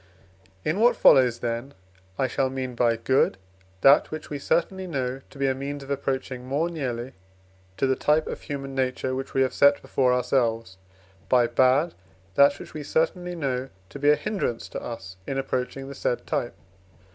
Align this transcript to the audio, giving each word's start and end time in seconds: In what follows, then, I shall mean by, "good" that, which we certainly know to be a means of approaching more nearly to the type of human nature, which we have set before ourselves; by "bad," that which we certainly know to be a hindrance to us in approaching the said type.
In 0.65 0.79
what 0.79 0.95
follows, 0.95 1.41
then, 1.41 1.75
I 2.17 2.25
shall 2.25 2.49
mean 2.49 2.73
by, 2.73 2.95
"good" 2.95 3.37
that, 3.81 4.09
which 4.09 4.31
we 4.31 4.39
certainly 4.39 4.87
know 4.87 5.21
to 5.29 5.37
be 5.37 5.45
a 5.47 5.53
means 5.53 5.83
of 5.83 5.91
approaching 5.91 6.43
more 6.43 6.71
nearly 6.71 7.13
to 7.77 7.85
the 7.85 7.95
type 7.95 8.25
of 8.25 8.41
human 8.41 8.73
nature, 8.73 9.13
which 9.13 9.35
we 9.35 9.43
have 9.43 9.53
set 9.53 9.79
before 9.79 10.11
ourselves; 10.11 10.77
by 11.29 11.45
"bad," 11.45 11.93
that 12.33 12.57
which 12.57 12.73
we 12.73 12.81
certainly 12.81 13.35
know 13.35 13.69
to 13.89 13.99
be 13.99 14.09
a 14.09 14.15
hindrance 14.15 14.67
to 14.69 14.81
us 14.81 15.17
in 15.27 15.37
approaching 15.37 15.87
the 15.87 15.93
said 15.93 16.25
type. 16.25 16.55